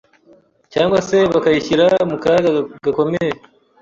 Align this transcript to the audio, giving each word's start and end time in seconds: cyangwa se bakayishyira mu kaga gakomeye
cyangwa 0.73 0.97
se 1.07 1.17
bakayishyira 1.33 1.85
mu 2.09 2.17
kaga 2.23 2.49
gakomeye 2.85 3.31